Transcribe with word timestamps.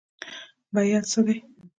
بیعت 0.73 1.03
څه 1.11 1.19
دی؟ 1.25 1.35